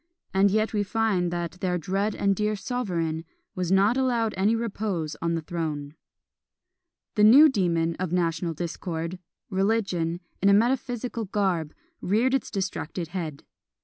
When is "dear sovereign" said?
2.35-3.23